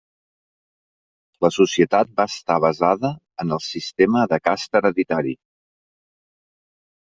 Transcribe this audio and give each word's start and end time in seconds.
La 1.45 1.51
societat 1.57 2.15
va 2.21 2.25
estar 2.33 2.57
basada 2.65 3.13
en 3.45 3.55
el 3.61 3.63
sistema 3.69 4.27
de 4.35 4.43
casta 4.51 4.83
hereditari. 4.85 5.39